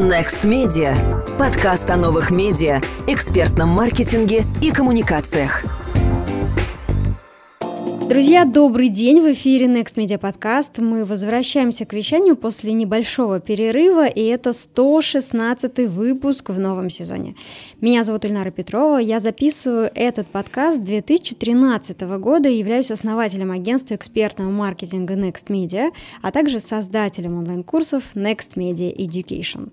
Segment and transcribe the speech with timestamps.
[0.00, 0.96] Next Media.
[1.36, 5.79] Подкаст о новых медиа, экспертном маркетинге и коммуникациях.
[8.10, 9.20] Друзья, добрый день!
[9.20, 10.82] В эфире Next Media Podcast.
[10.82, 17.36] Мы возвращаемся к вещанию после небольшого перерыва, и это 116 выпуск в новом сезоне.
[17.80, 24.50] Меня зовут Ильнара Петрова, я записываю этот подкаст 2013 года и являюсь основателем агентства экспертного
[24.50, 29.68] маркетинга Next Media, а также создателем онлайн-курсов Next Media Education.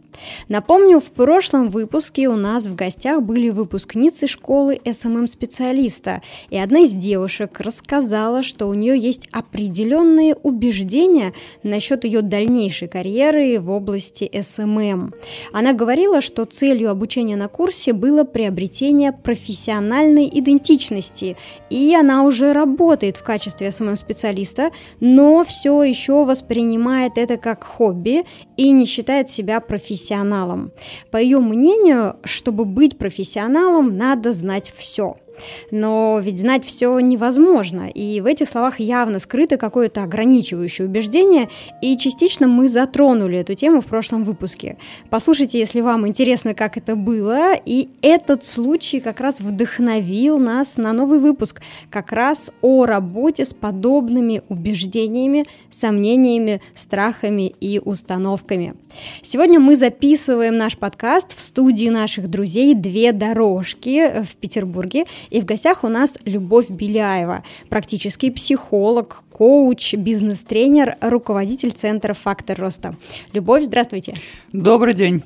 [0.47, 6.93] Напомню, в прошлом выпуске у нас в гостях были выпускницы школы SMM-специалиста, и одна из
[6.93, 14.29] девушек рассказала, сказала, что у нее есть определенные убеждения насчет ее дальнейшей карьеры в области
[14.41, 15.13] SMM.
[15.53, 21.37] Она говорила, что целью обучения на курсе было приобретение профессиональной идентичности,
[21.69, 28.25] и она уже работает в качестве SMM-специалиста, но все еще воспринимает это как хобби
[28.57, 30.71] и не считает себя профессионалом.
[31.11, 35.15] По ее мнению, чтобы быть профессионалом, надо знать все–
[35.71, 41.49] но ведь знать все невозможно, и в этих словах явно скрыто какое-то ограничивающее убеждение,
[41.81, 44.77] и частично мы затронули эту тему в прошлом выпуске.
[45.09, 50.93] Послушайте, если вам интересно, как это было, и этот случай как раз вдохновил нас на
[50.93, 58.75] новый выпуск, как раз о работе с подобными убеждениями, сомнениями, страхами и установками.
[59.21, 65.45] Сегодня мы записываем наш подкаст в студии наших друзей «Две дорожки» в Петербурге, и в
[65.45, 72.95] гостях у нас Любовь Беляева, практический психолог, коуч, бизнес-тренер, руководитель Центра «Фактор роста».
[73.33, 74.15] Любовь, здравствуйте.
[74.51, 75.23] Добрый день.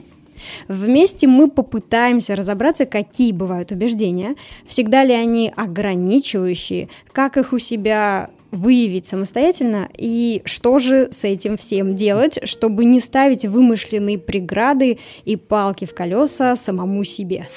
[0.67, 4.35] Вместе мы попытаемся разобраться, какие бывают убеждения,
[4.65, 11.55] всегда ли они ограничивающие, как их у себя выявить самостоятельно и что же с этим
[11.55, 17.47] всем делать, чтобы не ставить вымышленные преграды и палки в колеса самому себе.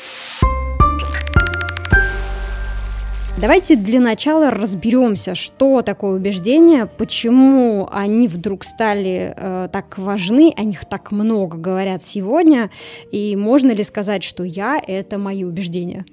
[3.36, 10.62] Давайте для начала разберемся, что такое убеждение, почему они вдруг стали э, так важны, о
[10.62, 12.70] них так много говорят сегодня,
[13.10, 16.06] и можно ли сказать, что я– это мои убеждения?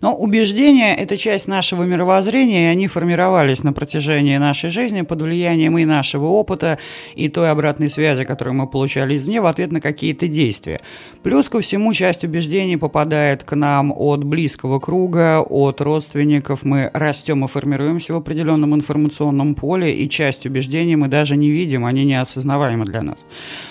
[0.00, 5.78] Но убеждения– это часть нашего мировоззрения, и они формировались на протяжении нашей жизни под влиянием
[5.78, 6.78] и нашего опыта,
[7.14, 10.80] и той обратной связи, которую мы получали извне в ответ на какие-то действия.
[11.22, 16.64] Плюс ко всему, часть убеждений попадает к нам от близкого круга, от родственников.
[16.64, 21.84] Мы растем и формируемся в определенном информационном поле, и часть убеждений мы даже не видим,
[21.84, 23.24] они неосознаваемы для нас.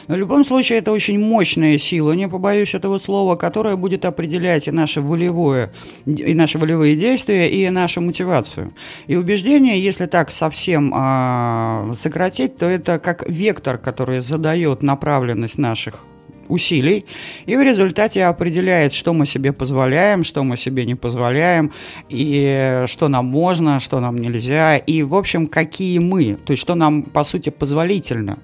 [0.07, 4.67] Но в любом случае, это очень мощная сила, не побоюсь этого слова, которая будет определять
[4.67, 5.71] и наше волевое
[6.05, 8.73] и наши волевые действия, и нашу мотивацию.
[9.07, 16.05] И убеждение, если так совсем э, сократить, то это как вектор, который задает направленность наших
[16.51, 17.05] усилий,
[17.45, 21.71] и в результате определяет, что мы себе позволяем, что мы себе не позволяем,
[22.09, 26.75] и что нам можно, что нам нельзя, и, в общем, какие мы, то есть что
[26.75, 28.37] нам, по сути, позволительно.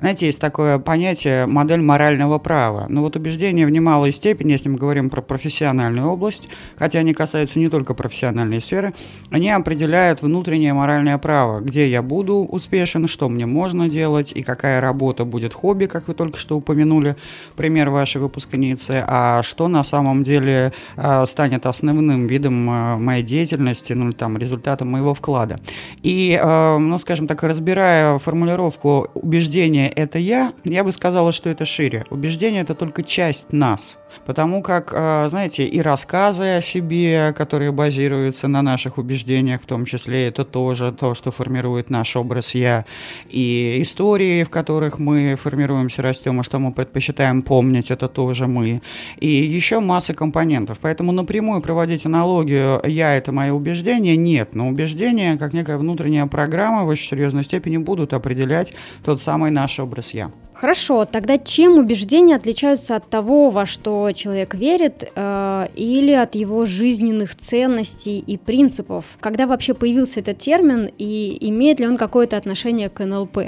[0.00, 2.86] Знаете, есть такое понятие модель морального права.
[2.88, 7.58] Но вот убеждения в немалой степени, если мы говорим про профессиональную область, хотя они касаются
[7.58, 8.94] не только профессиональной сферы,
[9.30, 14.80] они определяют внутреннее моральное право, где я буду успешен, что мне можно делать, и какая
[14.80, 17.16] работа будет хобби, как вы только что упомянули,
[17.56, 23.94] пример вашей выпускницы, а что на самом деле э, станет основным видом э, моей деятельности,
[23.94, 25.58] ну, там, результатом моего вклада.
[26.02, 31.64] И, э, ну, скажем так, разбирая формулировку убеждения «это я», я бы сказала, что это
[31.64, 32.04] шире.
[32.10, 33.98] Убеждение– это только часть нас.
[34.24, 34.90] Потому как,
[35.28, 40.92] знаете, и рассказы о себе, которые базируются на наших убеждениях, в том числе, это тоже
[40.92, 42.84] то, что формирует наш образ «я»,
[43.28, 48.80] и истории, в которых мы формируемся, растем, и что мы предпочитаем помнить, это тоже мы.
[49.18, 50.78] И еще масса компонентов.
[50.80, 54.54] Поэтому напрямую проводить аналогию «я– это мое убеждение» нет.
[54.54, 58.72] Но убеждения, как некая внутренняя программа, в очень серьезной степени будут определять
[59.04, 60.30] тот самый наш образ «я».
[60.60, 66.64] Хорошо, тогда чем убеждения отличаются от того, во что человек верит, э, или от его
[66.64, 69.04] жизненных ценностей и принципов?
[69.20, 73.38] Когда вообще появился этот термин и имеет ли он какое-то отношение к НЛП?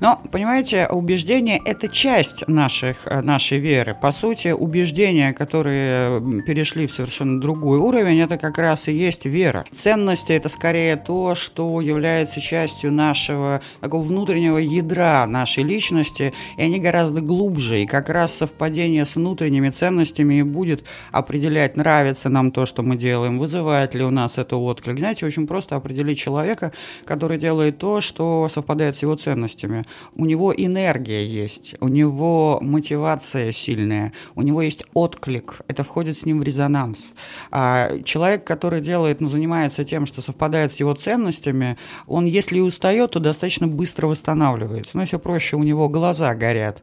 [0.00, 3.94] Но, понимаете, убеждения– это часть наших, э, нашей веры.
[4.00, 9.66] По сути, убеждения, которые перешли в совершенно другой уровень, это как раз и есть вера.
[9.70, 16.78] Ценности– это скорее то, что является частью нашего такого внутреннего ядра нашей личности, и они
[16.78, 22.66] гораздо глубже, и как раз совпадение с внутренними ценностями и будет определять, нравится нам то,
[22.66, 24.98] что мы делаем, вызывает ли у нас это отклик.
[24.98, 26.72] Знаете, очень просто определить человека,
[27.04, 29.84] который делает то, что совпадает с его ценностями.
[30.14, 36.24] У него энергия есть, у него мотивация сильная, у него есть отклик, это входит с
[36.24, 37.12] ним в резонанс.
[37.50, 41.76] А человек, который делает, ну, занимается тем, что совпадает с его ценностями,
[42.06, 44.96] он, если и устает, то достаточно быстро восстанавливается.
[44.96, 46.82] Ну, все проще, у него глаза горят.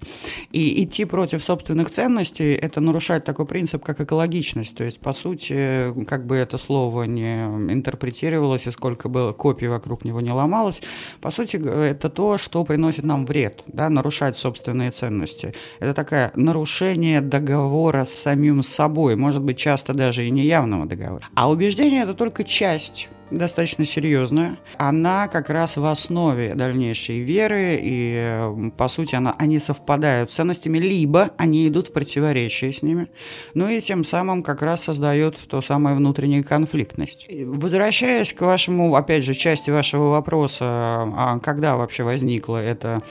[0.51, 4.75] И идти против собственных ценностей– это нарушать такой принцип, как экологичность.
[4.75, 10.05] То есть, по сути, как бы это слово не интерпретировалось и сколько было копий вокруг
[10.05, 10.81] него не ломалось,
[11.21, 15.53] по сути, это то, что приносит нам вред, да, нарушать собственные ценности.
[15.79, 21.23] Это такое нарушение договора с самим собой, может быть, часто даже и неявного договора.
[21.33, 24.57] А убеждение– это только часть достаточно серьезная.
[24.77, 30.77] Она как раз в основе дальнейшей веры, и, по сути, она, они совпадают с ценностями,
[30.77, 33.07] либо они идут в противоречие с ними,
[33.53, 37.27] ну и тем самым как раз создает то самое внутреннюю конфликтность.
[37.45, 43.01] Возвращаясь к вашему, опять же, части вашего вопроса, а когда вообще возникло это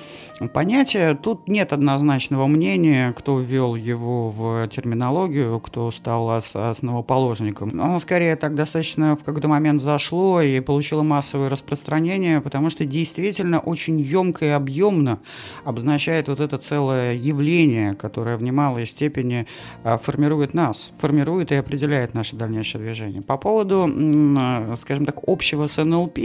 [0.52, 7.70] понятие, тут нет однозначного мнения, кто ввел его в терминологию, кто стал основоположником.
[7.70, 12.84] Оно скорее так достаточно в какой-то момент зашло пошло и получило массовое распространение, потому что
[12.84, 15.18] действительно очень емко и объемно
[15.64, 19.46] обозначает вот это целое явление, которое в немалой степени
[19.82, 23.22] а, формирует нас, формирует и определяет наше дальнейшее движение.
[23.22, 23.90] По поводу,
[24.38, 26.18] а, скажем так, общего с НЛП,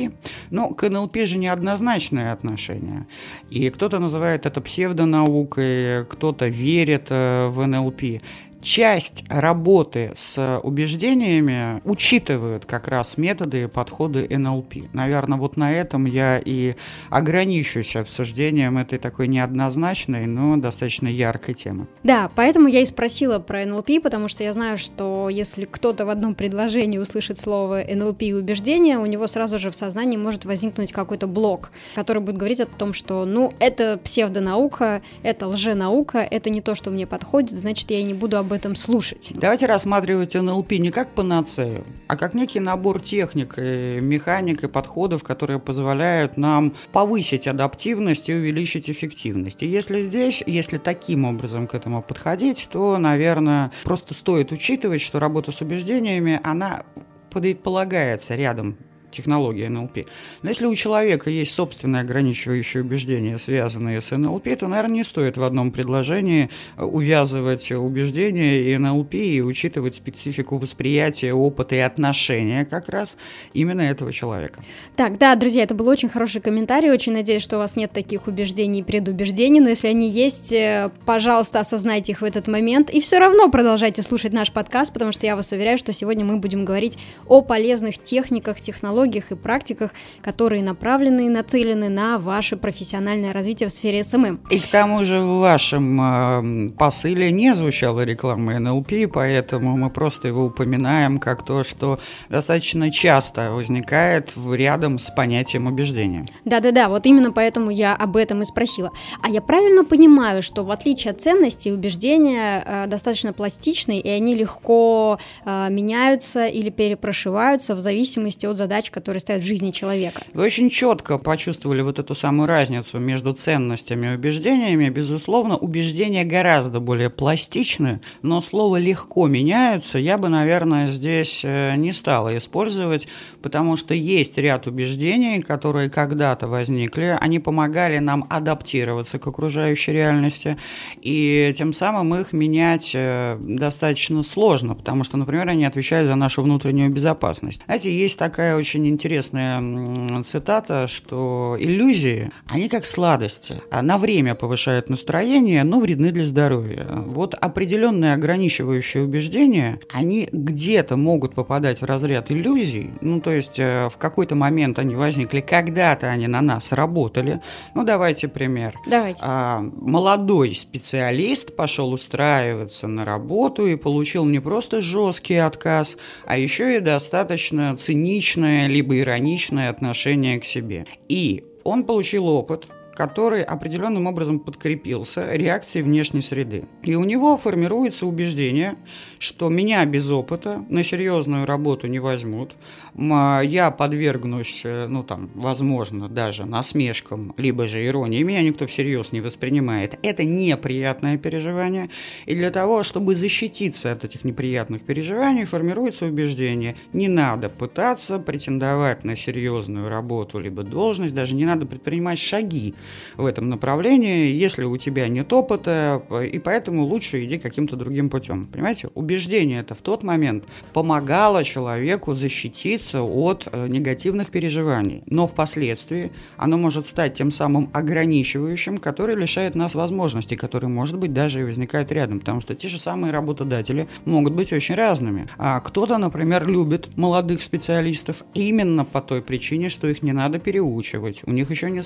[0.49, 3.07] ну, к НЛП же неоднозначное отношение.
[3.49, 8.21] И кто-то называет это псевдонаукой, кто-то верит э, в НЛП
[8.61, 14.75] часть работы с убеждениями учитывают как раз методы и подходы НЛП.
[14.93, 16.75] Наверное, вот на этом я и
[17.09, 21.87] ограничусь обсуждением этой такой неоднозначной, но достаточно яркой темы.
[22.03, 26.09] Да, поэтому я и спросила про НЛП, потому что я знаю, что если кто-то в
[26.09, 30.91] одном предложении услышит слово НЛП и убеждения, у него сразу же в сознании может возникнуть
[30.91, 36.61] какой-то блок, который будет говорить о том, что, ну, это псевдонаука, это лженаука, это не
[36.61, 39.31] то, что мне подходит, значит, я не буду об об этом слушать.
[39.35, 45.21] Давайте рассматривать НЛП не как панацею, а как некий набор техник, и механик и подходов,
[45.21, 49.61] которые позволяют нам повысить адаптивность и увеличить эффективность.
[49.61, 55.19] И если здесь, если таким образом к этому подходить, то, наверное, просто стоит учитывать, что
[55.19, 56.81] работа с убеждениями, она
[57.29, 58.77] предполагается рядом
[59.11, 59.99] технология НЛП.
[60.41, 65.37] Но если у человека есть собственные ограничивающие убеждения, связанные с НЛП, то, наверное, не стоит
[65.37, 72.89] в одном предложении увязывать убеждения и НЛП и учитывать специфику восприятия, опыта и отношения как
[72.89, 73.17] раз
[73.53, 74.63] именно этого человека.
[74.95, 76.91] Так, да, друзья, это был очень хороший комментарий.
[76.91, 80.91] Очень надеюсь, что у вас нет таких убеждений и предубеждений, но если они есть, э,
[81.05, 85.25] пожалуйста, осознайте их в этот момент и все равно продолжайте слушать наш подкаст, потому что
[85.25, 86.97] я вас уверяю, что сегодня мы будем говорить
[87.27, 89.91] о полезных техниках, технологиях, технологиях и практиках,
[90.21, 94.41] которые направлены и нацелены на ваше профессиональное развитие в сфере SMM.
[94.49, 100.27] И к тому же в вашем э, посыле не звучала реклама НЛП, поэтому мы просто
[100.27, 101.99] его упоминаем как то, что
[102.29, 106.25] достаточно часто возникает рядом с понятием убеждения.
[106.45, 108.91] Да-да-да, вот именно поэтому я об этом и спросила.
[109.21, 114.35] А я правильно понимаю, что в отличие от ценностей, убеждения э, достаточно пластичны, и они
[114.35, 120.21] легко э, меняются или перепрошиваются в зависимости от задач, задач, которые стоят в жизни человека.
[120.33, 124.89] Вы очень четко почувствовали вот эту самую разницу между ценностями и убеждениями.
[124.89, 131.93] Безусловно, убеждения гораздо более пластичны, но слово «легко» меняются я бы, наверное, здесь э, не
[131.93, 133.07] стала использовать,
[133.41, 140.57] потому что есть ряд убеждений, которые когда-то возникли, они помогали нам адаптироваться к окружающей реальности,
[141.01, 146.41] и тем самым их менять э, достаточно сложно, потому что, например, они отвечают за нашу
[146.43, 147.61] внутреннюю безопасность.
[147.65, 153.61] Знаете, есть такая очень очень интересная цитата, что иллюзии, они как сладости.
[153.71, 156.87] На время повышают настроение, но вредны для здоровья.
[156.89, 162.91] Вот определенные ограничивающие убеждения, они где-то могут попадать в разряд иллюзий.
[163.01, 167.41] Ну, то есть э, в какой-то момент они возникли, когда-то они на нас работали.
[167.75, 168.75] Ну, давайте пример.
[168.87, 169.19] Давайте.
[169.23, 176.77] А, молодой специалист пошел устраиваться на работу и получил не просто жесткий отказ, а еще
[176.77, 180.85] и достаточно циничное либо ироничное отношение к себе.
[181.09, 182.67] И он получил опыт,
[182.99, 186.65] который определенным образом подкрепился реакцией внешней среды.
[186.83, 188.75] И у него формируется убеждение,
[189.19, 192.57] что меня без опыта на серьезную работу не возьмут,
[192.97, 199.21] я подвергнусь, э, ну там, возможно, даже насмешкам, либо же иронии, меня никто всерьез не
[199.21, 199.97] воспринимает.
[200.03, 201.89] Это неприятное переживание,
[202.25, 209.05] и для того, чтобы защититься от этих неприятных переживаний, формируется убеждение, не надо пытаться претендовать
[209.05, 212.75] на серьезную работу, либо должность, даже не надо предпринимать шаги
[213.17, 218.45] в этом направлении, если у тебя нет опыта, и поэтому лучше иди каким-то другим путем.
[218.45, 226.11] Понимаете, убеждение это в тот момент помогало человеку защититься от э, негативных переживаний, но впоследствии
[226.37, 231.43] оно может стать тем самым ограничивающим, который лишает нас возможностей, которые, может быть, даже и
[231.43, 235.27] возникают рядом, потому что те же самые работодатели могут быть очень разными.
[235.37, 241.21] А кто-то, например, любит молодых специалистов именно по той причине, что их не надо переучивать,
[241.25, 241.83] у них еще не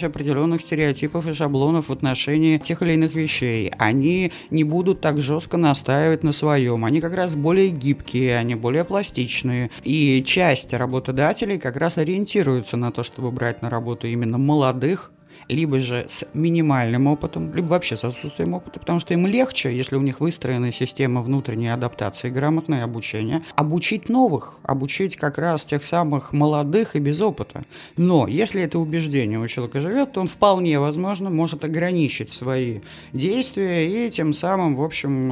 [0.00, 3.72] сформировалось определенных стереотипов и шаблонов в отношении тех или иных вещей.
[3.78, 8.84] Они не будут так жестко настаивать на своем, они как раз более гибкие, они более
[8.84, 9.70] пластичные.
[9.84, 15.10] И часть работодателей как раз ориентируются на то, чтобы брать на работу именно молодых,
[15.48, 19.96] либо же с минимальным опытом, либо вообще с отсутствием опыта, потому что им легче, если
[19.96, 26.32] у них выстроена система внутренней адаптации, грамотное обучение, обучить новых, обучить как раз тех самых
[26.32, 27.64] молодых и без опыта.
[27.96, 32.80] Но если это убеждение у человека живет, то он вполне возможно может ограничить свои
[33.12, 35.30] действия и тем самым, в общем,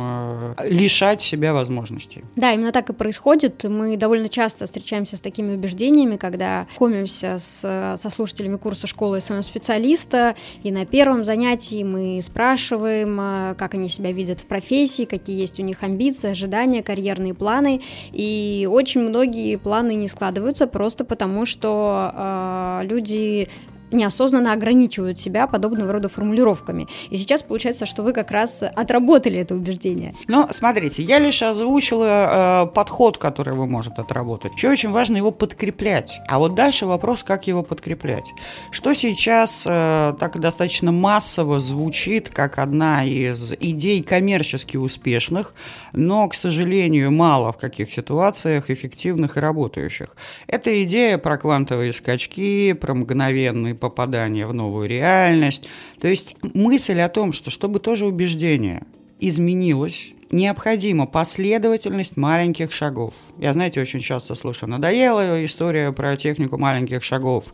[0.58, 2.24] э, лишать себя возможностей.
[2.36, 3.64] Да, именно так и происходит.
[3.64, 10.07] Мы довольно часто встречаемся с такими убеждениями, когда знакомимся с, со слушателями курса школы SMM-специалист,
[10.08, 15.38] специалиста, и на первом занятии мы спрашиваем, э, как они себя видят в профессии, какие
[15.38, 17.80] есть у них амбиции, ожидания, карьерные планы,
[18.12, 23.48] и очень многие планы не складываются просто потому, что э, люди
[23.92, 26.88] неосознанно ограничивают себя подобного рода формулировками.
[27.10, 30.14] И сейчас получается, что вы как раз отработали это убеждение.
[30.26, 34.52] Но смотрите, я лишь озвучила э, подход, который вы можете отработать.
[34.56, 36.20] Еще очень важно его подкреплять.
[36.28, 38.26] А вот дальше вопрос, как его подкреплять.
[38.70, 45.54] Что сейчас э, так достаточно массово звучит как одна из идей коммерчески успешных,
[45.92, 50.16] но, к сожалению, мало в каких ситуациях эффективных и работающих.
[50.46, 55.68] Это идея про квантовые скачки, про мгновенный попадание в новую реальность.
[56.00, 58.82] То есть мысль о том, что чтобы тоже убеждение
[59.20, 63.14] изменилось, необходима последовательность маленьких шагов.
[63.38, 67.44] Я, знаете, очень часто слышу, надоела история про технику маленьких шагов.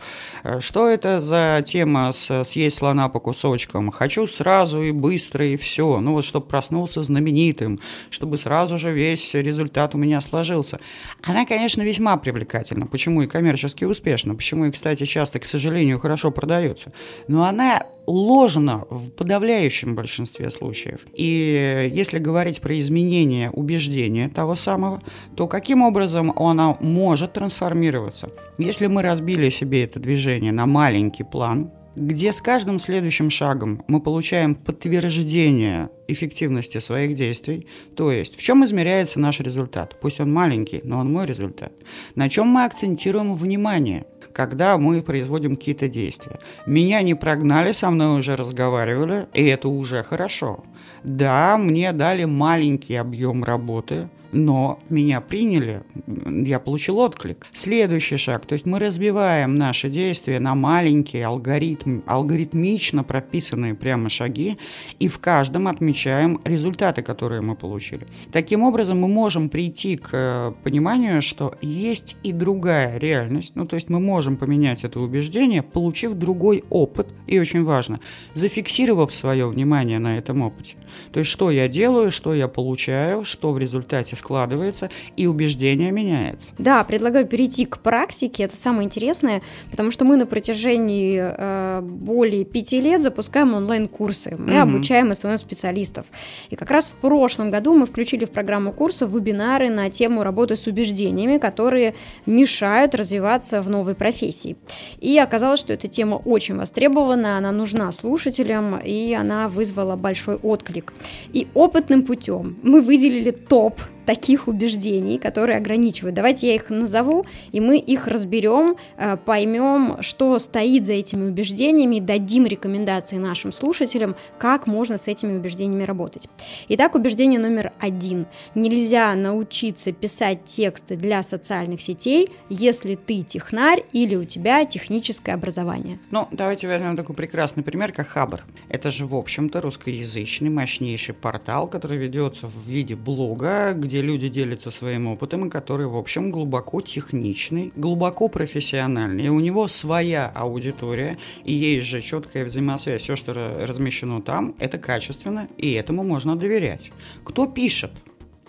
[0.42, 3.90] Э, что это за тема с съесть слона по кусочкам?
[3.90, 6.00] Хочу сразу и быстро и все.
[6.00, 10.80] Ну вот, чтобы проснулся знаменитым, чтобы сразу же весь результат у меня сложился.
[11.22, 12.86] Она, конечно, весьма привлекательна.
[12.86, 14.34] Почему и коммерчески успешна?
[14.34, 16.92] Почему и, кстати, часто, к сожалению, хорошо продается?
[17.28, 21.00] Но она ложно в подавляющем большинстве случаев.
[21.14, 25.00] И если говорить про изменение убеждения того самого,
[25.36, 28.30] то каким образом оно может трансформироваться?
[28.58, 34.00] Если мы разбили себе это движение на маленький план, где с каждым следующим шагом мы
[34.00, 39.98] получаем подтверждение эффективности своих действий, то есть в чем измеряется наш результат.
[40.00, 41.72] Пусть он маленький, но он мой результат.
[42.14, 46.38] На чем мы акцентируем внимание, когда мы производим какие-то действия.
[46.66, 50.64] Меня не прогнали, со мной уже разговаривали, и это уже хорошо.
[51.04, 57.46] Да, мне дали маленький объем работы, но меня приняли, я получил отклик.
[57.52, 64.58] Следующий шаг, то есть мы разбиваем наши действия на маленькие алгоритм, алгоритмично прописанные прямо шаги,
[64.98, 68.06] и в каждом отмечаем результаты, которые мы получили.
[68.32, 73.76] Таким образом, мы можем прийти к э, пониманию, что есть и другая реальность, ну то
[73.76, 78.00] есть мы можем поменять это убеждение, получив другой опыт, и очень важно,
[78.34, 80.76] зафиксировав свое внимание на этом опыте.
[81.12, 86.48] То есть что я делаю, что я получаю, что в результате складывается, и убеждение меняется.
[86.58, 88.44] Да, предлагаю перейти к практике.
[88.44, 94.36] Это самое интересное, потому что мы на протяжении э, более пяти лет запускаем онлайн-курсы.
[94.38, 94.62] Мы угу.
[94.62, 96.06] обучаем СММ-специалистов.
[96.48, 100.56] И как раз в прошлом году мы включили в программу курсов вебинары на тему работы
[100.56, 104.56] с убеждениями, которые мешают развиваться в новой профессии.
[105.00, 110.94] И оказалось, что эта тема очень востребована, она нужна слушателям, и она вызвала большой отклик.
[111.34, 116.14] И опытным путем мы выделили топ таких убеждений, которые ограничивают.
[116.14, 122.00] Давайте я их назову, и мы их разберем, э, поймем, что стоит за этими убеждениями,
[122.00, 126.28] дадим рекомендации нашим слушателям, как можно с этими убеждениями работать.
[126.68, 128.26] Итак, убеждение номер один.
[128.54, 135.98] Нельзя научиться писать тексты для социальных сетей, если ты технарь или у тебя техническое образование.
[136.10, 138.44] Ну, давайте возьмем такой прекрасный пример, как Хабр.
[138.68, 144.70] Это же, в общем-то, русскоязычный мощнейший портал, который ведется в виде блога, где люди делятся
[144.70, 149.24] своим опытом и который, в общем, глубоко техничный, глубоко профессиональный.
[149.24, 153.02] И у него своя аудитория, и есть же четкая взаимосвязь.
[153.02, 156.90] Все, что размещено там, это качественно, и этому можно доверять.
[157.24, 157.92] Кто пишет?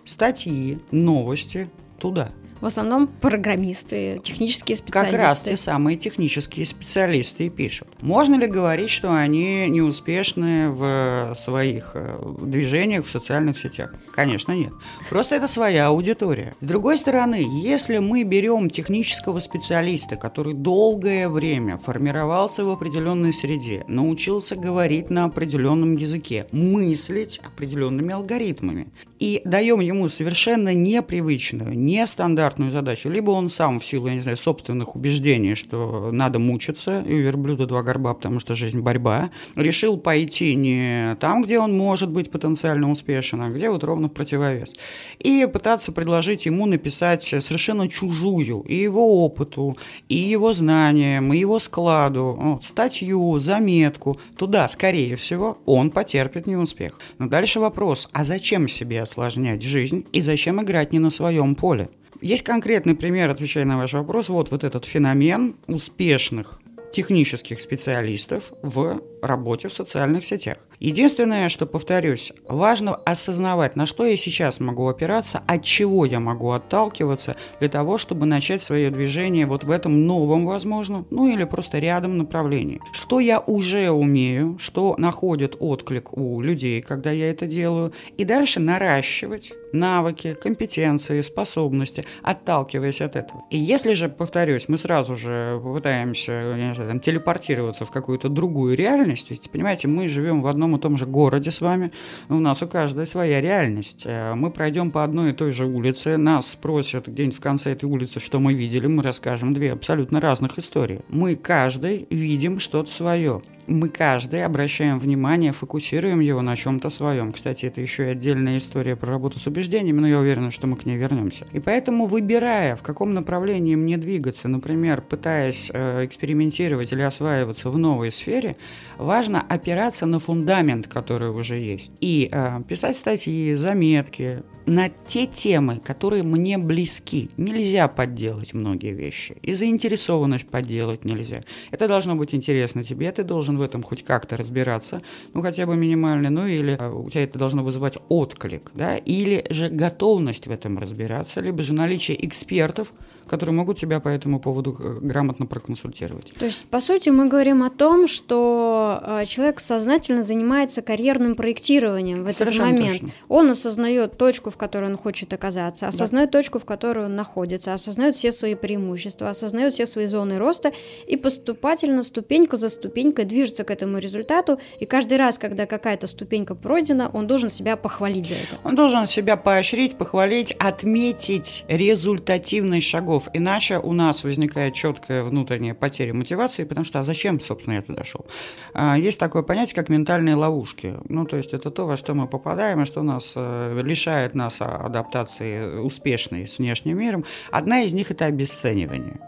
[0.04, 2.32] Статьи, новости туда–
[2.62, 5.18] в основном программисты, технические специалисты.
[5.18, 7.88] Как раз те самые технические специалисты и пишут.
[8.02, 13.94] Можно ли говорить, что они неуспешны в своих э, движениях в социальных сетях?
[14.14, 14.72] Конечно, нет.
[15.10, 16.56] Просто это своя аудитория.
[16.62, 23.84] С другой стороны, если мы берем технического специалиста, который долгое время формировался в определенной среде,
[23.88, 28.88] научился говорить на определенном языке, мыслить определенными алгоритмами,
[29.20, 34.38] и даем ему совершенно непривычную, нестандартную задачу, либо он сам в силу, я не знаю,
[34.38, 39.98] собственных убеждений, что надо мучиться, и у верблюда два горба, потому что жизнь борьба, решил
[39.98, 44.76] пойти не там, где он может быть потенциально успешен, а где вот ровно в противовес.
[45.20, 49.78] И пытаться предложить ему написать совершенно чужую и его опыту,
[50.10, 54.20] и его знаниям, и его складу, ну, статью, заметку.
[54.38, 57.00] Туда, скорее всего, он потерпит неуспех.
[57.18, 61.90] Но дальше вопрос, а зачем себе осложнять жизнь и зачем играть не на своем поле.
[62.22, 66.60] Есть конкретный пример, отвечая на ваш вопрос, вот, вот этот феномен успешных
[66.92, 70.58] технических специалистов в работе в социальных сетях.
[70.80, 76.52] Единственное, что повторюсь, важно осознавать, на что я сейчас могу опираться, от чего я могу
[76.52, 81.80] отталкиваться для того, чтобы начать свое движение вот в этом новом, возможно, ну или просто
[81.80, 82.82] рядом направлении.
[82.94, 88.60] Что я уже умею, что находит отклик у людей, когда я это делаю, и дальше
[88.60, 93.44] наращивать навыки, компетенции, способности, отталкиваясь от этого.
[93.50, 99.15] И если же, повторюсь, мы сразу же попытаемся знаю, там, телепортироваться в какую-то другую реальность,
[99.30, 101.92] ведь, понимаете, мы живем в одном и том же городе с вами,
[102.30, 104.04] у нас у каждой своя реальность.
[104.06, 107.86] Э, мы пройдем по одной и той же улице, нас спросят где-нибудь в конце этой
[107.86, 111.02] улицы, что мы видели, мы расскажем две абсолютно разных истории.
[111.10, 117.32] Мы каждый видим что-то свое мы каждый обращаем внимание, фокусируем его на чем-то своем.
[117.32, 120.76] Кстати, это еще и отдельная история про работу с убеждениями, но я уверен, что мы
[120.76, 121.46] к ней вернемся.
[121.54, 127.78] И поэтому, выбирая, в каком направлении мне двигаться, например, пытаясь э, экспериментировать или осваиваться в
[127.78, 128.58] новой сфере,
[128.98, 131.92] важно опираться на фундамент, который уже есть.
[132.02, 137.30] И э, писать статьи, заметки, на те темы, которые мне близки.
[137.38, 139.38] Нельзя подделать многие вещи.
[139.42, 141.44] И заинтересованность подделать нельзя.
[141.72, 145.02] Это должно быть интересно тебе, ты должен в этом хоть как-то разбираться,
[145.34, 149.46] ну хотя бы минимально, ну или а, у тебя это должно вызывать отклик, да, или
[149.50, 152.92] же готовность в этом разбираться, либо же наличие экспертов,
[153.28, 156.34] которые могут тебя по этому поводу э, грамотно проконсультировать.
[156.38, 162.24] То есть, по сути, мы говорим о том, что э, человек сознательно занимается карьерным проектированием
[162.24, 162.92] в этот Совершенно момент.
[162.92, 163.10] Точно.
[163.28, 166.40] Он осознает точку, в которой он хочет оказаться, осознает да.
[166.40, 170.72] точку, в которой он находится, осознает все свои преимущества, осознает все свои зоны роста
[171.08, 174.60] и поступательно, ступеньку за ступенькой движется к этому результату.
[174.80, 178.58] И каждый раз, когда какая-то ступенька пройдена, он должен себя похвалить за это.
[178.64, 183.30] Он должен себя поощрить, похвалить, отметить результативность шагов шагов.
[183.34, 188.04] Иначе у нас возникает четкая внутренняя потеря мотивации, потому что а зачем, собственно, я туда
[188.04, 188.26] шел?
[188.74, 190.96] А, есть такое понятие, как ментальные ловушки.
[191.10, 194.58] Ну, то есть это то, во что мы попадаем, и что нас э, лишает нас
[194.60, 197.26] адаптации успешной с внешним миром.
[197.52, 199.20] Одна из них– это обесценивание.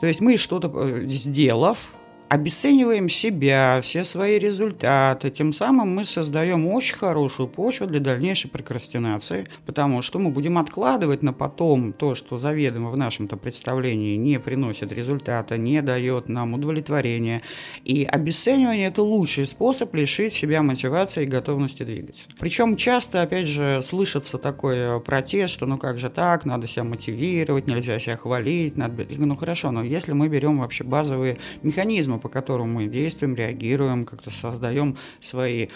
[0.00, 1.78] То есть мы что-то э, сделав,
[2.28, 5.30] обесцениваем себя, все свои результаты.
[5.30, 11.22] Тем самым мы создаем очень хорошую почву для дальнейшей прокрастинации, потому что мы будем откладывать
[11.22, 17.42] на потом то, что заведомо в нашем-то представлении не приносит результата, не дает нам удовлетворения.
[17.84, 22.22] И обесценивание– это лучший способ лишить себя мотивации и готовности двигаться.
[22.38, 27.66] Причем часто, опять же, слышится такой протест, что ну как же так, надо себя мотивировать,
[27.66, 29.06] нельзя себя хвалить, надо...
[29.10, 34.04] Ну хорошо, но если мы берем вообще базовые механизмы, механизмы, по которым мы действуем, реагируем,
[34.04, 35.68] как-то создаем свои,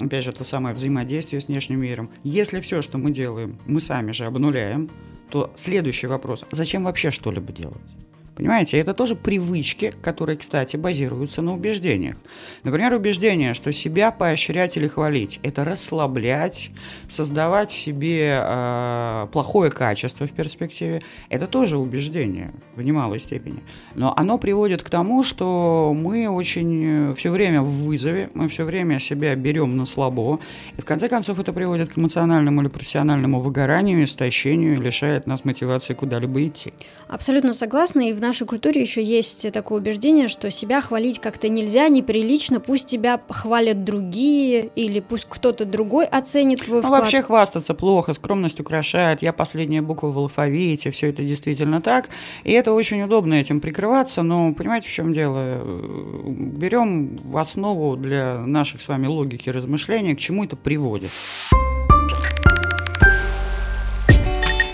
[0.00, 2.08] опять же, то самое взаимодействие с внешним миром.
[2.24, 4.88] Если все, что мы делаем, мы сами же обнуляем,
[5.30, 8.09] то следующий вопрос, зачем вообще что-либо делать?
[8.40, 12.16] Понимаете, это тоже привычки, которые, кстати, базируются на убеждениях.
[12.64, 16.70] Например, убеждение, что себя поощрять или хвалить– это расслаблять,
[17.06, 21.02] создавать себе э, плохое качество в перспективе.
[21.28, 23.62] Это тоже убеждение в немалой степени.
[23.94, 29.00] Но оно приводит к тому, что мы очень все время в вызове, мы все время
[29.00, 30.40] себя берем на слабо.
[30.78, 35.92] И в конце концов это приводит к эмоциональному или профессиональному выгоранию, истощению, лишает нас мотивации
[35.92, 36.72] куда-либо идти.
[37.06, 38.08] Абсолютно согласна.
[38.08, 42.86] И в нашей культуре еще есть такое убеждение, что себя хвалить как-то нельзя, неприлично, пусть
[42.86, 47.00] тебя хвалят другие, или пусть кто-то другой оценит твой ну, вклад.
[47.00, 52.08] вообще хвастаться плохо, скромность украшает, я последняя буква в алфавите, все это действительно так.
[52.44, 55.60] И это очень удобно этим прикрываться, но понимаете, в чем дело?
[56.24, 61.10] Берем в основу для наших с вами логики размышления, к чему это приводит.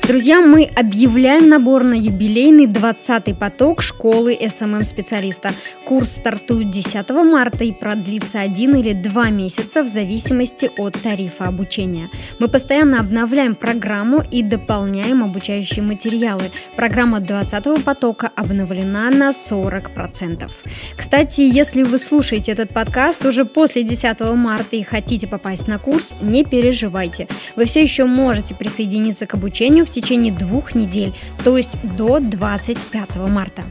[0.06, 5.50] Друзья, мы объявляем набор на юбилейный 20-й поток школы SMM-специалиста.
[5.86, 12.10] Курс стартует 10 марта и продлится один или два месяца в зависимости от тарифа обучения.
[12.40, 16.50] Мы постоянно обновляем программу и дополняем обучающие материалы.
[16.74, 20.50] Программа 20-го потока обновлена на 40%.
[20.96, 26.16] Кстати, если вы слушаете этот подкаст уже после 10 марта и хотите попасть на курс,
[26.20, 27.28] не переживайте.
[27.54, 33.16] Вы все еще можете присоединиться к обучению в течение двух недель, то есть до 25
[33.28, 33.62] марта.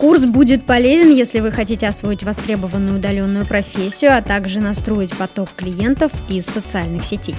[0.00, 6.10] Курс будет полезен, если вы хотите освоить востребованную удаленную профессию, а также настроить поток клиентов
[6.30, 7.34] из социальных сетей.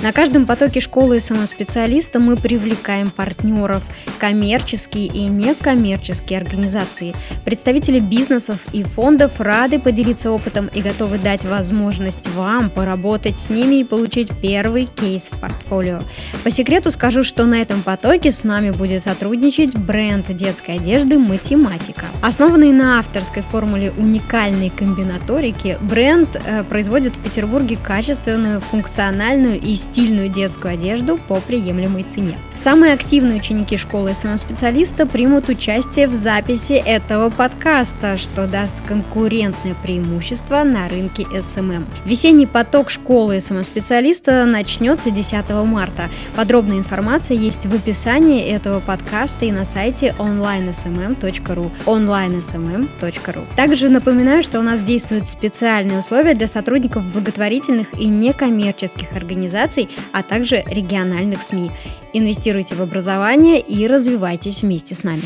[0.00, 3.82] На каждом потоке школы SMM-специалиста мы привлекаем партнеров,
[4.20, 7.16] коммерческие и некоммерческие организации.
[7.44, 13.80] Представители бизнесов и фондов рады поделиться опытом и готовы дать возможность вам поработать с ними
[13.80, 15.98] и получить первый кейс в портфолио.
[16.44, 22.03] По секрету скажу, что на этом потоке с нами будет сотрудничать бренд детской одежды «Математика».
[22.04, 22.26] Марка.
[22.26, 30.28] Основанный на авторской формуле уникальной комбинаторики, бренд э, производит в Петербурге качественную, функциональную и стильную
[30.28, 32.36] детскую одежду по приемлемой цене.
[32.64, 40.62] Самые активные ученики школы SMM-специалиста примут участие в записи этого подкаста, что даст конкурентное преимущество
[40.64, 41.84] на рынке SMM.
[42.06, 46.04] Весенний поток школы SMM-специалиста начнется 10 марта.
[46.34, 53.44] Подробная информация есть в описании этого подкаста и на сайте onlinesmm.ru onlinesmm.ru.
[53.56, 60.22] Также напоминаю, что у нас действуют специальные условия для сотрудников благотворительных и некоммерческих организаций, а
[60.22, 61.70] также региональных СМИ.
[62.16, 65.22] Инвестируйте в образование и развивайтесь вместе с нами.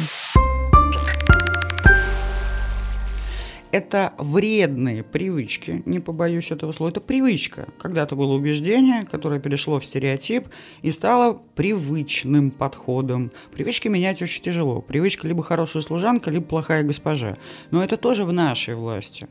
[3.73, 7.69] Это вредные привычки, не побоюсь этого слова, это привычка.
[7.79, 10.49] Когда-то было убеждение, которое перешло в стереотип
[10.83, 13.31] и стало привычным подходом.
[13.53, 14.81] Привычки менять очень тяжело.
[14.81, 17.37] Привычка либо хорошая служанка, либо плохая госпожа.
[17.71, 19.29] Но это тоже в нашей власти.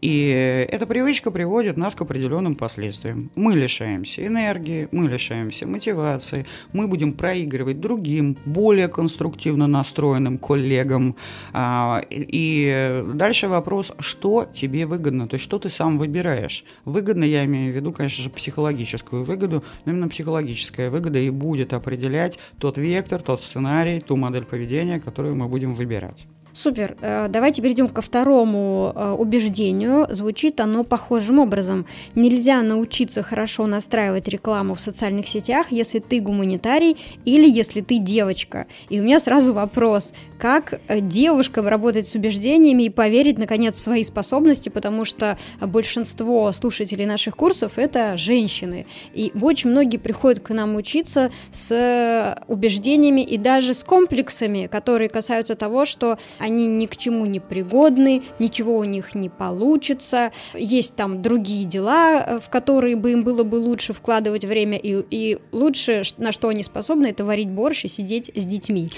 [0.00, 3.30] И эта привычка приводит нас к определенным последствиям.
[3.34, 11.16] Мы лишаемся энергии, мы лишаемся мотивации, мы будем проигрывать другим, более конструктивно настроенным коллегам.
[11.52, 16.64] А, и дальше вопрос, что тебе выгодно, то есть что ты сам выбираешь.
[16.84, 21.72] Выгодно я имею в виду, конечно же, психологическую выгоду, но именно психологическая выгода и будет
[21.72, 26.26] определять тот вектор, тот сценарий, ту модель поведения, которую мы будем выбирать.
[26.52, 26.96] Супер.
[27.00, 30.06] Э, давайте перейдем ко второму э, убеждению.
[30.10, 31.86] Звучит оно похожим образом.
[32.14, 38.66] Нельзя научиться хорошо настраивать рекламу в социальных сетях, если ты гуманитарий или если ты девочка.
[38.90, 43.78] И у меня сразу вопрос, как э, девушкам работать с убеждениями и поверить, наконец, в
[43.78, 48.86] свои способности, потому что большинство слушателей наших курсов– это женщины.
[49.14, 55.54] И очень многие приходят к нам учиться с убеждениями и даже с комплексами, которые касаются
[55.54, 61.22] того, что они ни к чему не пригодны, ничего у них не получится, есть там
[61.22, 66.02] другие дела, э, в которые бы им было бы лучше вкладывать время, и, и лучше,
[66.18, 68.90] на что они способны, это варить борщ и сидеть с детьми.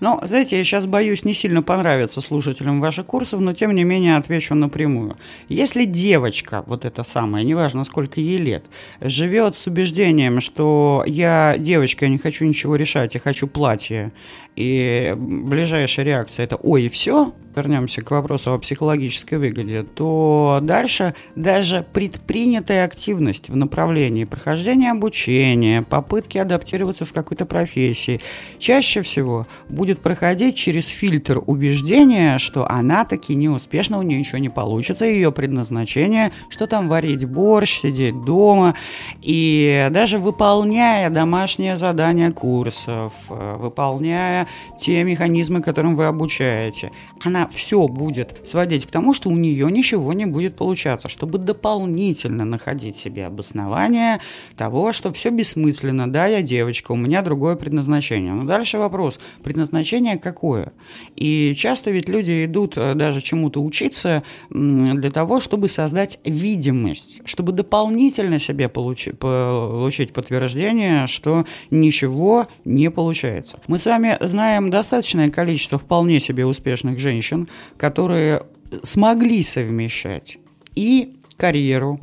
[0.00, 4.16] Ну, знаете, я сейчас боюсь не сильно понравиться слушателям ваших курсов, но тем не менее
[4.16, 5.16] отвечу напрямую.
[5.48, 8.64] Если девочка, вот это самое, неважно сколько ей лет,
[9.00, 14.12] живет с убеждением, что я девочка, я не хочу ничего решать, я хочу платье,
[14.58, 21.84] и ближайшая реакция это «ой, все», вернемся к вопросу о психологической выгоде, то дальше даже
[21.92, 28.20] предпринятая активность в направлении прохождения обучения, попытки адаптироваться в какой-то профессии,
[28.58, 34.50] чаще всего будет проходить через фильтр убеждения, что она таки неуспешна, у нее ничего не
[34.50, 38.74] получится, ее предназначение, что там варить борщ, сидеть дома,
[39.22, 44.47] и даже выполняя домашнее задание курсов, выполняя
[44.78, 46.90] те механизмы, которым вы обучаете,
[47.24, 52.44] она все будет сводить к тому, что у нее ничего не будет получаться, чтобы дополнительно
[52.44, 54.20] находить себе обоснование
[54.56, 58.32] того, что все бессмысленно, да, я девочка, у меня другое предназначение.
[58.32, 60.72] Но дальше вопрос, предназначение какое?
[61.16, 67.52] И часто ведь люди идут э, даже чему-то учиться для того, чтобы создать видимость, чтобы
[67.52, 73.60] дополнительно себе получи, получить подтверждение, что ничего не получается.
[73.66, 74.37] Мы с вами знаем
[74.70, 78.42] достаточное количество вполне себе успешных женщин, которые
[78.82, 80.38] смогли совмещать
[80.74, 82.00] и карьеру,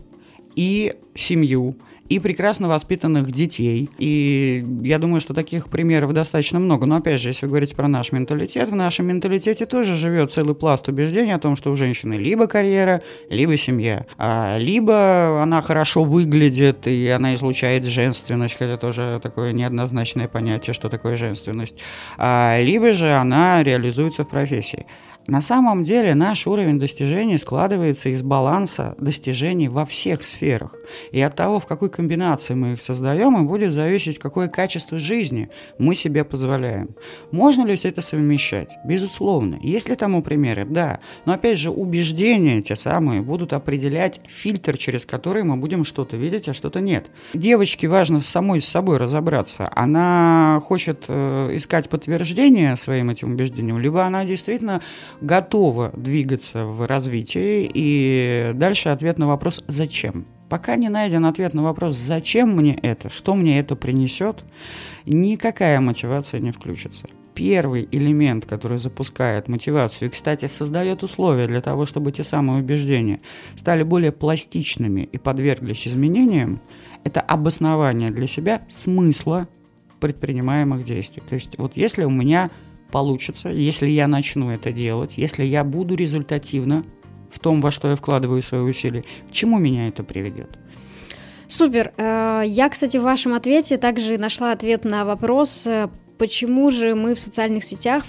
[0.55, 1.75] и семью,
[2.07, 3.89] и прекрасно воспитанных детей.
[3.97, 6.85] И я думаю, что таких примеров достаточно много.
[6.85, 10.87] Но опять же, если говорить про наш менталитет, в нашем менталитете тоже живет целый пласт
[10.87, 14.05] убеждений о том, что у женщины либо карьера, либо семья.
[14.17, 20.89] А, либо она хорошо выглядит, и она излучает женственность, хотя тоже такое неоднозначное понятие, что
[20.89, 21.79] такое женственность.
[22.17, 24.85] А, либо же она реализуется в профессии.
[25.27, 30.75] На самом деле наш уровень достижений складывается из баланса достижений во всех сферах.
[31.11, 35.49] И от того, в какой комбинации мы их создаем, и будет зависеть, какое качество жизни
[35.79, 36.89] мы себе позволяем.
[37.31, 38.69] Можно ли все это совмещать?
[38.85, 39.57] Безусловно.
[39.63, 40.65] Есть ли тому примеры?
[40.65, 40.99] Да.
[41.25, 46.49] Но опять же, убеждения те самые будут определять фильтр, через который мы будем что-то видеть,
[46.49, 47.07] а что-то нет.
[47.33, 49.71] Девочке важно самой с собой разобраться.
[49.75, 54.81] Она хочет э, искать подтверждение своим этим убеждениям, либо она действительно
[55.21, 57.69] готова двигаться в развитии.
[57.73, 60.25] И дальше ответ на вопрос «Зачем?».
[60.49, 64.45] Пока не найден ответ на вопрос «Зачем мне это?», «Что мне это принесет?»,
[65.05, 71.85] никакая мотивация не включится первый элемент, который запускает мотивацию и, кстати, создает условия для того,
[71.85, 73.19] чтобы те самые убеждения
[73.55, 76.61] стали более пластичными и подверглись изменениям,
[77.03, 79.47] это обоснование для себя смысла
[79.99, 81.21] предпринимаемых действий.
[81.27, 82.49] То есть вот если у меня
[82.91, 86.83] получится, если я начну это делать, если я буду результативно
[87.29, 90.57] в том, во что я вкладываю свои усилия, к чему меня это приведет?
[91.47, 91.93] Супер.
[91.97, 97.13] Э, я, кстати, в вашем ответе также нашла ответ на вопрос, э, почему же мы
[97.13, 98.05] в социальных сетях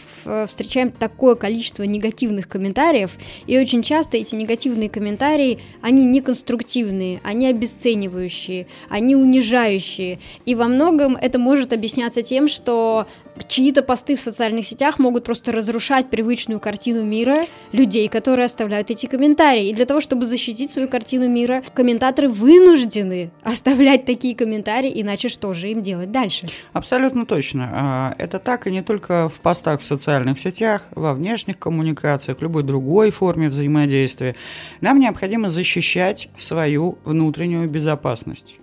[0.46, 8.68] встречаем такое количество негативных комментариев, и очень часто эти негативные комментарии, они неконструктивные, они обесценивающие,
[8.88, 13.06] они унижающие, и во многом это может объясняться тем, что
[13.46, 17.38] чьи-то посты в социальных сетях могут просто разрушать привычную картину мира
[17.72, 23.30] людей, которые оставляют эти комментарии, и для того, чтобы защитить свою картину мира, комментаторы вынуждены
[23.42, 26.46] оставлять такие комментарии, иначе что же им делать дальше?
[26.72, 31.58] Абсолютно точно а, это так и не только в постах в социальных сетях, во внешних
[31.58, 34.36] коммуникациях, любой другой форме взаимодействия.
[34.80, 38.58] Нам необходимо защищать свою внутреннюю безопасность.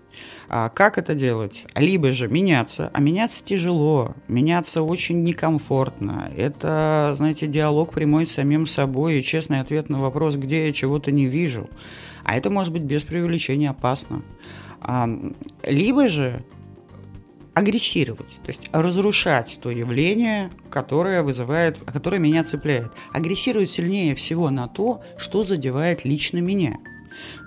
[0.56, 1.66] А как это делать?
[1.76, 6.32] Либо же меняться, а меняться тяжело, меняться очень некомфортно.
[6.38, 11.12] Это, знаете, диалог прямой с самим собой и честный ответ на вопрос, где я чего-то
[11.12, 11.72] не вижу.
[12.24, 14.22] А это может быть без преувеличения опасно.
[15.66, 16.44] Либо же
[17.56, 22.92] агрессировать, то есть разрушать то явление, которое вызывает, которое меня цепляет.
[23.12, 26.78] Агрессировать сильнее всего на то, что задевает лично меня–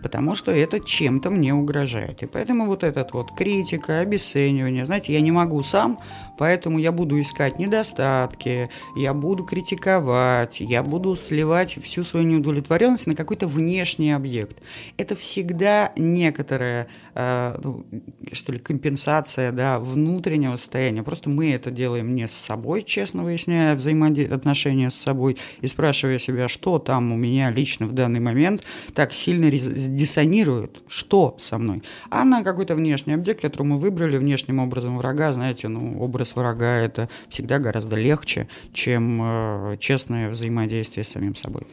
[0.03, 2.23] потому что это чем-то мне угрожает.
[2.23, 5.99] И поэтому вот этот вот критика, обесценивание, знаете, я не могу сам,
[6.39, 13.15] поэтому я буду искать недостатки, я буду критиковать, я буду сливать всю свою неудовлетворенность на
[13.15, 14.59] какой-то внешний объект.
[14.97, 17.85] Это всегда некоторая, э, ну,
[18.33, 21.03] что ли, компенсация, да, внутреннего состояния.
[21.03, 26.49] Просто мы это делаем не с собой, честно выясняя взаимоотношения с собой и спрашивая себя,
[26.49, 28.63] что там у меня лично в данный момент
[28.95, 31.83] так сильно диссонирует, что со мной.
[32.11, 36.79] А на какой-то внешний объект, который мы выбрали внешним образом врага, знаете, ну, образ врага
[36.79, 41.67] это всегда гораздо легче, чем э, честное взаимодействие с самим собой.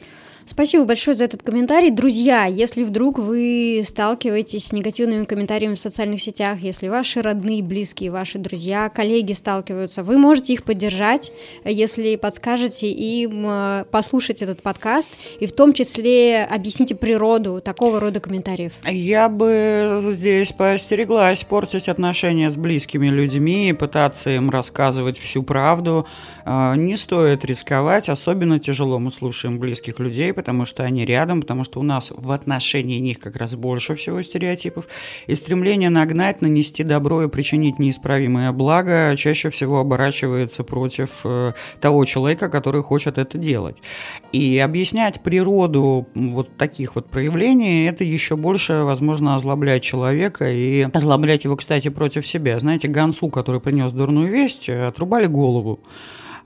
[0.46, 1.90] Спасибо большое за этот комментарий.
[1.90, 8.12] Друзья, если вдруг вы сталкиваетесь с негативными комментариями в социальных сетях, если ваши родные, близкие,
[8.12, 11.32] ваши друзья, коллеги сталкиваются, вы можете их поддержать,
[11.64, 18.20] если подскажете им э, послушать этот подкаст и в том числе объясните природу такого рода
[18.20, 18.74] комментариев.
[18.86, 26.06] Я бы здесь поостереглась портить отношения с близкими людьми и пытаться им рассказывать всю правду.
[26.46, 31.64] Э, не стоит рисковать, особенно тяжело мы слушаем близких людей, потому что они рядом, потому
[31.64, 34.88] что у нас в отношении них как раз больше всего стереотипов.
[35.28, 42.06] И стремление нагнать, нанести добро и причинить неисправимое благо чаще всего оборачивается против э, того
[42.06, 43.78] человека, который хочет это делать.
[44.32, 51.44] И объяснять природу вот таких вот проявлений, это еще больше, возможно, озлоблять человека и озлоблять
[51.44, 52.60] его, кстати, против себя.
[52.60, 55.80] Знаете, гонцу, который принес дурную весть, отрубали голову.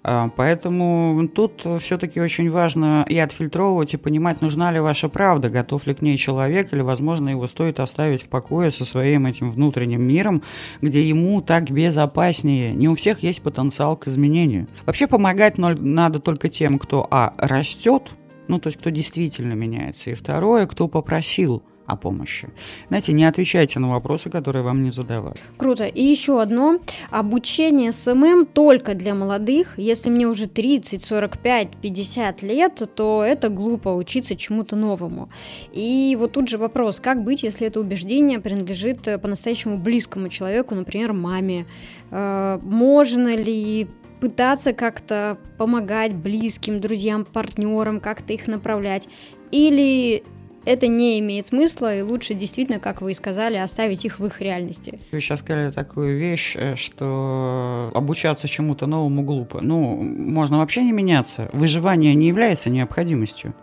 [0.04, 5.86] А, поэтому тут все-таки очень важно и отфильтровывать, и понимать, нужна ли ваша правда, готов
[5.88, 10.08] ли к ней человек, или, возможно, его стоит оставить в покое со своим этим внутренним
[10.08, 10.44] миром,
[10.82, 12.74] где ему так безопаснее.
[12.74, 14.68] Не у всех есть потенциал к изменению.
[14.86, 18.12] Вообще помогать надо только тем, кто, а, растет,
[18.48, 22.50] ну, то есть кто действительно меняется, и второе, кто попросил– о помощи.
[22.90, 25.38] Знаете, не отвечайте на вопросы, которые вам не задавали.
[25.58, 25.86] Круто.
[25.86, 26.80] И еще одно.
[27.10, 29.80] Обучение SMM только для молодых.
[29.80, 35.30] Если мне уже 30, 45, 50 лет, то это глупо учиться чему-то новому.
[35.72, 40.76] И вот тут же вопрос, как быть, если это убеждение принадлежит э, по-настоящему близкому человеку,
[40.76, 41.66] например, маме?
[42.12, 43.88] Э, можно ли
[44.20, 49.08] пытаться как-то помогать близким, друзьям, партнерам, как-то их направлять?
[49.52, 50.24] Или
[50.68, 54.42] это не имеет смысла, и лучше действительно, как вы и сказали, оставить их в их
[54.42, 55.00] реальности.
[55.12, 59.62] Вы сейчас сказали такую вещь, э, что обучаться чему-то новому глупо.
[59.62, 61.50] Ну, можно вообще не меняться.
[61.54, 63.54] Выживание не является необходимостью.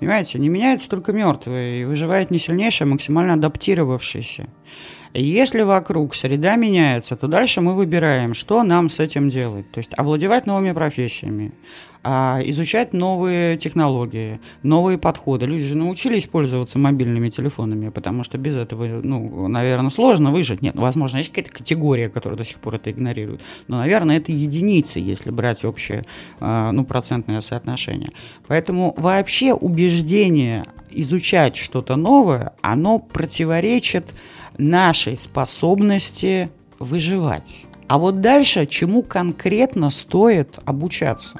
[0.00, 4.48] Понимаете, не меняется только мертвый, и выживает не сильнейший, а максимально адаптировавшийся.
[5.16, 9.70] Если вокруг среда меняется, то дальше мы выбираем, что нам с этим делать.
[9.70, 11.52] То есть овладевать новыми профессиями,
[12.02, 15.46] а, изучать новые технологии, новые подходы.
[15.46, 20.62] Люди же научились пользоваться мобильными телефонами, потому что без этого, ну, наверное, сложно выжить.
[20.62, 23.40] Нет, возможно, есть какая-то категория, которая до сих пор это игнорирует.
[23.68, 26.04] Но, наверное, это единицы, если брать общее,
[26.40, 28.10] а, ну, процентное соотношение.
[28.48, 34.14] Поэтому вообще убеждение изучать что-то новое, оно противоречит
[34.58, 37.66] нашей способности выживать.
[37.88, 41.38] А вот дальше, чему конкретно стоит обучаться?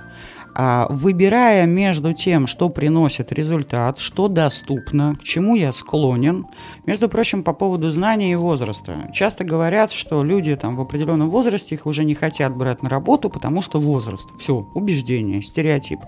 [0.56, 6.46] А, выбирая между тем, что приносит результат, что доступно, к чему я склонен.
[6.86, 9.10] Между прочим, по поводу знаний и возраста.
[9.12, 13.30] Часто говорят, что люди там в определенном возрасте их уже не хотят брать на работу,
[13.30, 14.28] потому что возраст.
[14.38, 15.98] Все, убеждение, стереотип.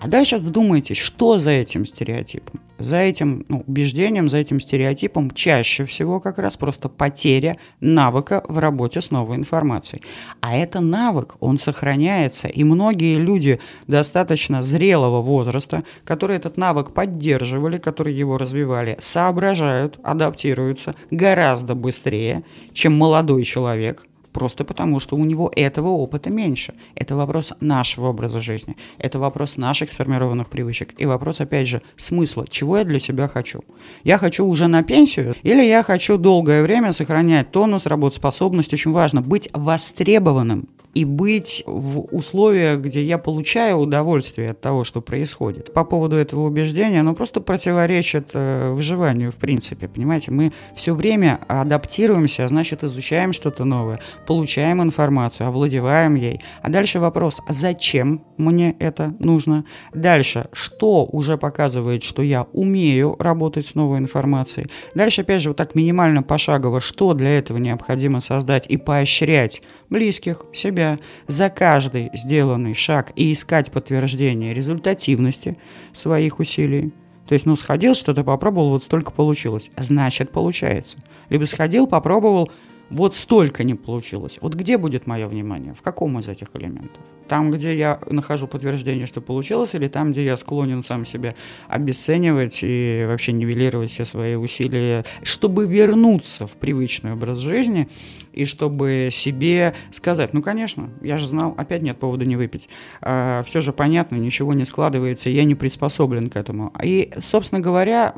[0.00, 2.60] А дальше вдумайтесь, что за этим стереотипом?
[2.78, 8.58] За этим ну, убеждением, за этим стереотипом чаще всего как раз просто потеря навыка в
[8.58, 10.02] работе с новой информацией.
[10.40, 17.78] А это навык, он сохраняется, и многие люди достаточно зрелого возраста, которые этот навык поддерживали,
[17.78, 25.50] которые его развивали, соображают, адаптируются гораздо быстрее, чем молодой человек, просто потому, что у него
[25.56, 26.74] этого опыта меньше.
[26.94, 32.44] Это вопрос нашего образа жизни, это вопрос наших сформированных привычек и вопрос, опять же, смысла,
[32.46, 33.60] чего я для себя хочу.
[34.04, 39.22] Я хочу уже на пенсию или я хочу долгое время сохранять тонус, работоспособность, очень важно
[39.22, 45.74] быть востребованным и быть в условиях, где я получаю удовольствие от того, что происходит.
[45.74, 50.30] По поводу этого убеждения, оно просто противоречит э, выживанию в принципе, понимаете?
[50.30, 56.40] Мы все время адаптируемся, а значит изучаем что-то новое, получаем информацию, овладеваем ей.
[56.62, 59.66] А дальше вопрос, а зачем мне это нужно?
[59.92, 64.68] Дальше, что уже показывает, что я умею работать с новой информацией?
[64.94, 70.46] Дальше, опять же, вот так минимально пошагово, что для этого необходимо создать и поощрять близких,
[70.54, 70.85] себя
[71.26, 75.56] за каждый сделанный шаг и искать подтверждение результативности
[75.92, 76.92] своих усилий.
[77.26, 79.70] То есть, ну, сходил, что-то попробовал, вот столько получилось.
[79.76, 80.98] Значит, получается.
[81.28, 82.50] Либо сходил, попробовал,
[82.90, 84.38] вот столько не получилось.
[84.40, 85.74] Вот где будет мое внимание?
[85.74, 87.02] В каком из этих элементов?
[87.28, 91.34] Там, где я нахожу подтверждение, что получилось, или там, где я склонен сам себя
[91.68, 97.88] обесценивать и вообще нивелировать все свои усилия, чтобы вернуться в привычный образ жизни
[98.32, 102.68] и чтобы себе сказать, ну, конечно, я же знал, опять нет повода не выпить.
[103.00, 106.72] А, все же понятно, ничего не складывается, я не приспособлен к этому.
[106.80, 108.14] И, собственно говоря,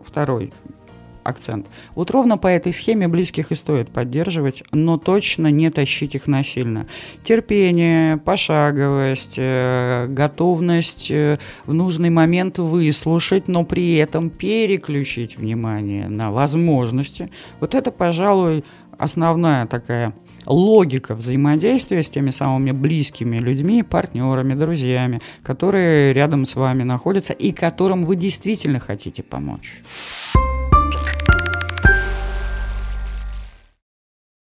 [0.00, 0.52] второй
[1.26, 1.66] акцент.
[1.94, 6.86] Вот ровно по этой схеме близких и стоит поддерживать, но точно не тащить их насильно.
[7.22, 16.30] Терпение, пошаговость, э, готовность э, в нужный момент выслушать, но при этом переключить внимание на
[16.30, 17.30] возможности.
[17.60, 18.64] Вот это, пожалуй,
[18.98, 20.14] основная такая
[20.46, 27.52] логика взаимодействия с теми самыми близкими людьми, партнерами, друзьями, которые рядом с вами находятся и
[27.52, 29.82] которым вы действительно хотите помочь.